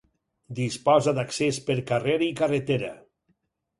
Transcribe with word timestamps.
Disposa 0.59 1.13
d'accés 1.19 1.59
per 1.67 1.77
carrer 1.93 2.17
i 2.29 2.33
carretera. 2.41 2.91